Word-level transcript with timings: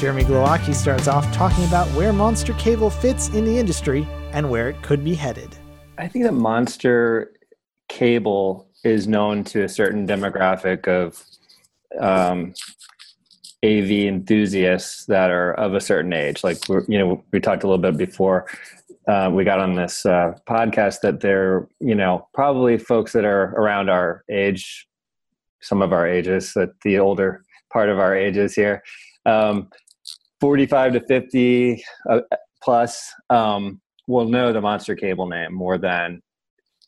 Jeremy 0.00 0.24
Glowacki 0.24 0.74
starts 0.74 1.06
off 1.06 1.32
talking 1.32 1.64
about 1.66 1.86
where 1.90 2.12
Monster 2.12 2.54
Cable 2.54 2.90
fits 2.90 3.28
in 3.28 3.44
the 3.44 3.56
industry 3.56 4.08
and 4.32 4.50
where 4.50 4.68
it 4.68 4.82
could 4.82 5.04
be 5.04 5.14
headed. 5.14 5.56
I 5.98 6.08
think 6.08 6.24
that 6.24 6.32
Monster 6.32 7.32
Cable 7.88 8.66
is 8.82 9.06
known 9.06 9.44
to 9.44 9.62
a 9.62 9.68
certain 9.68 10.04
demographic 10.04 10.88
of 10.88 11.24
um, 12.00 12.54
AV 13.64 13.90
enthusiasts 13.90 15.06
that 15.06 15.30
are 15.30 15.54
of 15.54 15.74
a 15.74 15.80
certain 15.80 16.12
age. 16.12 16.44
Like 16.44 16.58
you 16.68 16.98
know, 16.98 17.24
we 17.32 17.40
talked 17.40 17.64
a 17.64 17.66
little 17.66 17.82
bit 17.82 17.96
before 17.96 18.46
uh, 19.06 19.30
we 19.32 19.44
got 19.44 19.60
on 19.60 19.74
this 19.74 20.06
uh, 20.06 20.32
podcast 20.48 21.00
that 21.00 21.20
they're, 21.20 21.68
you 21.80 21.94
know, 21.94 22.26
probably 22.32 22.78
folks 22.78 23.12
that 23.12 23.24
are 23.24 23.54
around 23.56 23.90
our 23.90 24.24
age, 24.30 24.86
some 25.60 25.82
of 25.82 25.92
our 25.92 26.06
ages, 26.06 26.52
that 26.54 26.70
the 26.84 26.98
older 26.98 27.42
part 27.72 27.90
of 27.90 27.98
our 27.98 28.16
ages 28.16 28.54
here, 28.54 28.82
um, 29.26 29.68
45 30.40 30.94
to 30.94 31.00
50 31.06 31.84
uh, 32.08 32.20
plus, 32.62 33.12
um, 33.30 33.80
will 34.06 34.28
know 34.28 34.52
the 34.52 34.60
Monster 34.60 34.94
Cable 34.94 35.26
name 35.26 35.52
more 35.52 35.76
than 35.76 36.22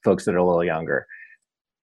folks 0.03 0.25
that 0.25 0.34
are 0.34 0.39
a 0.39 0.47
little 0.47 0.64
younger. 0.64 1.06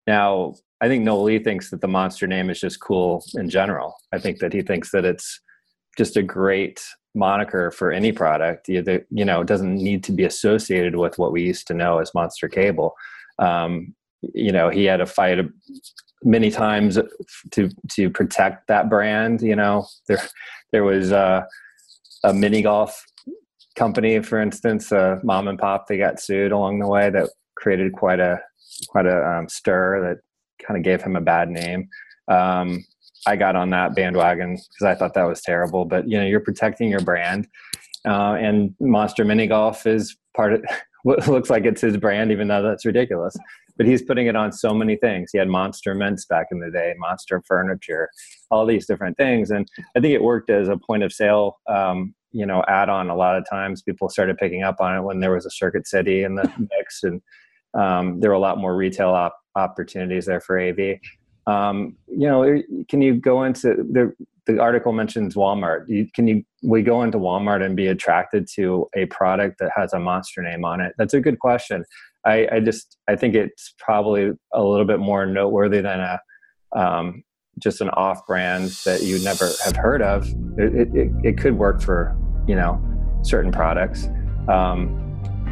Now, 0.07 0.55
I 0.83 0.89
think 0.89 1.05
Noel 1.05 1.23
Lee 1.23 1.39
thinks 1.39 1.71
that 1.71 1.81
the 1.81 1.87
monster 1.87 2.27
name 2.27 2.51
is 2.51 2.59
just 2.59 2.81
cool 2.81 3.25
in 3.35 3.49
general. 3.49 3.95
I 4.13 4.19
think 4.19 4.41
that 4.41 4.53
he 4.53 4.63
thinks 4.63 4.91
that 4.91 5.05
it's 5.05 5.41
just 5.97 6.17
a 6.17 6.23
great 6.23 6.83
moniker 7.15 7.71
for 7.71 7.93
any 7.93 8.11
product. 8.11 8.69
You, 8.69 8.83
know, 9.11 9.43
it 9.43 9.47
doesn't 9.47 9.77
need 9.77 10.03
to 10.05 10.13
be 10.13 10.25
associated 10.25 10.97
with 10.97 11.19
what 11.19 11.31
we 11.31 11.45
used 11.45 11.69
to 11.69 11.75
know 11.75 11.99
as 11.99 12.13
Monster 12.15 12.49
Cable. 12.49 12.95
Um, 13.39 13.95
you 14.35 14.51
know, 14.51 14.71
he 14.71 14.85
had 14.85 14.97
to 14.97 15.07
fight 15.07 15.39
many 16.25 16.51
times 16.51 16.99
to 17.53 17.71
to 17.93 18.11
protect 18.11 18.67
that 18.67 18.91
brand. 18.91 19.41
You 19.41 19.57
know, 19.57 19.87
there 20.09 20.23
there 20.73 20.85
was 20.85 21.13
uh, 21.13 21.43
a 22.25 22.35
mini 22.35 22.63
golf 22.63 23.05
company, 23.77 24.21
for 24.21 24.41
instance, 24.41 24.91
uh, 24.91 25.21
mom 25.23 25.47
and 25.47 25.59
pop. 25.59 25.87
They 25.87 25.99
got 25.99 26.21
sued 26.21 26.51
along 26.51 26.81
the 26.81 26.89
way 26.89 27.09
that 27.11 27.31
created 27.57 27.93
quite 27.93 28.21
a 28.21 28.41
quite 28.89 29.07
a 29.07 29.29
um, 29.29 29.49
stir 29.49 30.01
that 30.01 30.19
kind 30.67 30.77
of 30.77 30.85
gave 30.85 31.03
him 31.03 31.17
a 31.17 31.21
bad 31.21 31.49
name. 31.49 31.89
Um, 32.29 32.85
I 33.27 33.37
got 33.37 33.57
on 33.57 33.71
that 33.71 33.95
bandwagon 33.95 34.55
because 34.55 34.87
I 34.87 34.95
thought 34.95 35.15
that 35.15 35.25
was 35.25 35.41
terrible. 35.43 35.85
But 35.85 36.09
you 36.09 36.19
know, 36.19 36.25
you're 36.25 36.41
protecting 36.41 36.91
your 36.91 37.01
brand, 37.01 37.49
uh, 38.07 38.35
and 38.35 38.75
Monster 38.81 39.25
Mini 39.25 39.47
Golf 39.47 39.87
is 39.87 40.17
part 40.37 40.55
of 40.55 40.65
what 41.03 41.27
looks 41.29 41.51
like 41.51 41.65
it's 41.65 41.81
his 41.81 41.97
brand, 41.97 42.33
even 42.33 42.49
though 42.49 42.63
that's 42.63 42.85
ridiculous. 42.85 43.37
But 43.77 43.87
he's 43.87 44.03
putting 44.03 44.27
it 44.27 44.37
on 44.37 44.53
so 44.53 44.75
many 44.75 44.97
things. 44.97 45.31
He 45.33 45.39
had 45.39 45.49
Monster 45.49 45.95
Mints 45.95 46.27
back 46.27 46.49
in 46.51 46.61
the 46.61 46.71
day, 46.71 46.95
Monster 46.99 47.43
Furniture, 47.47 48.11
all 48.51 48.67
these 48.67 48.87
different 48.87 49.17
things, 49.17 49.51
and 49.51 49.67
I 49.97 50.01
think 50.01 50.15
it 50.15 50.23
worked 50.23 50.51
as 50.51 50.69
a 50.69 50.77
point 50.77 51.03
of 51.03 51.13
sale. 51.13 51.59
Um, 51.69 52.15
you 52.35 52.47
know, 52.47 52.65
add 52.67 52.89
on 52.89 53.11
a 53.11 53.17
lot 53.17 53.37
of 53.37 53.45
times. 53.49 53.83
People 53.83 54.09
started 54.09 54.39
picking 54.39 54.63
up 54.63 54.81
on 54.81 54.97
it 54.97 55.03
when 55.03 55.21
there 55.21 55.33
was 55.33 55.45
a 55.45 55.51
Circuit 55.51 55.87
City 55.87 56.25
in 56.25 56.35
the 56.35 56.51
mix, 56.77 57.03
and 57.03 57.21
um, 57.75 58.21
there 58.21 58.31
were 58.31 58.37
a 58.37 58.41
lot 58.41 58.59
more 58.59 58.77
retail 58.77 59.11
op- 59.11 59.39
opportunities 59.57 60.27
there 60.27 60.41
for 60.41 60.59
AV. 60.59 60.99
Um, 61.47 61.97
you 62.07 62.29
know, 62.29 62.63
can 62.89 63.03
you 63.03 63.15
go 63.15 63.45
into 63.45 63.69
the 63.69 64.13
the 64.47 64.61
article 64.61 64.93
mentions 64.93 65.35
Walmart? 65.35 65.85
You, 65.89 66.09
can 66.15 66.27
you 66.27 66.45
we 66.63 66.83
go 66.83 67.03
into 67.03 67.19
Walmart 67.19 67.65
and 67.65 67.77
be 67.77 67.87
attracted 67.87 68.49
to 68.55 68.89
a 68.95 69.07
product 69.07 69.59
that 69.61 69.71
has 69.77 69.93
a 69.93 69.99
monster 69.99 70.43
name 70.43 70.65
on 70.65 70.81
it? 70.81 70.95
That's 70.99 71.15
a 71.15 71.21
good 71.21 71.39
question. 71.39 71.85
I, 72.25 72.49
I 72.53 72.61
just 72.61 72.99
I 73.09 73.17
think 73.17 73.35
it's 73.35 73.75
probably 73.79 74.31
a 74.53 74.63
little 74.63 74.87
bit 74.87 75.01
more 75.01 75.27
noteworthy 75.27 75.81
than 75.81 76.01
a 76.01 76.21
um, 76.75 77.23
just 77.59 77.81
an 77.81 77.91
off 77.91 78.27
brand 78.27 78.71
that 78.85 79.03
you 79.03 79.19
never 79.23 79.49
have 79.65 79.77
heard 79.77 80.03
of. 80.03 80.27
It, 80.57 80.89
it, 80.95 81.11
it 81.23 81.39
could 81.39 81.59
work 81.59 81.81
for 81.81 82.17
you 82.47 82.55
know 82.55 82.81
certain 83.23 83.53
products. 83.53 84.09
Um, 84.49 84.99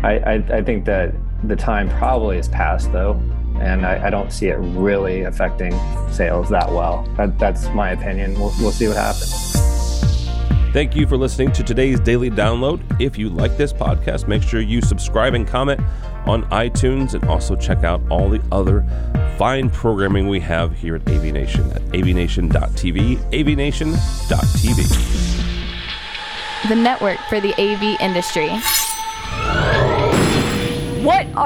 I, 0.03 0.19
I, 0.19 0.35
I 0.59 0.63
think 0.63 0.87
that 0.87 1.15
the 1.45 1.57
time 1.57 1.89
probably 1.89 2.39
is 2.39 2.49
past 2.49 2.93
though 2.93 3.21
and 3.61 3.85
I, 3.85 4.07
I, 4.07 4.11
don't 4.11 4.33
see 4.33 4.49
it 4.49 4.57
really 4.57 5.23
affecting 5.23 5.73
sales 6.11 6.49
that 6.49 6.71
well. 6.71 7.07
That, 7.17 7.39
that's 7.39 7.69
my 7.69 7.91
opinion. 7.91 8.33
We'll, 8.35 8.53
we'll 8.59 8.73
see 8.73 8.89
what 8.89 8.97
happens. 8.97 9.51
Thank 10.73 10.97
you 10.97 11.07
for 11.07 11.17
listening 11.17 11.53
to 11.53 11.63
today's 11.63 12.01
daily 12.01 12.31
download. 12.31 12.81
If 13.01 13.19
you 13.19 13.29
like 13.29 13.57
this 13.57 13.73
podcast, 13.73 14.29
make 14.29 14.43
sure 14.43 14.61
you 14.61 14.81
subscribe 14.81 15.35
and 15.35 15.47
comment 15.47 15.81
on 16.27 16.45
iTunes 16.51 17.15
and 17.15 17.25
also 17.25 17.57
check 17.57 17.85
out 17.85 18.01
all 18.09 18.29
the 18.31 18.41
other 18.53 18.87
fine 19.37 19.69
programming 19.69 20.29
we 20.29 20.39
have 20.41 20.77
here 20.77 20.95
at 20.95 21.09
AV 21.09 21.25
Nation 21.25 21.71
at 21.73 21.83
avnation.tv, 21.93 23.17
avnation.tv. 23.33 25.09
The 26.69 26.77
network 26.77 27.19
for 27.29 27.41
the 27.41 27.53
AV 27.55 28.01
industry. 28.01 28.51